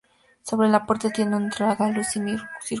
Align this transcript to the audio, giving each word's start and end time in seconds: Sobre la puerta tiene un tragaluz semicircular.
Sobre 0.41 0.67
la 0.67 0.87
puerta 0.87 1.11
tiene 1.11 1.35
un 1.35 1.51
tragaluz 1.51 2.07
semicircular. 2.07 2.49